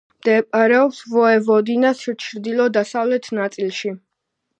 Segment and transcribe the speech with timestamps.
[0.19, 3.93] მდებარეობს ვოევოდინას ჩრდილო-დასავლეთ ნაწილში.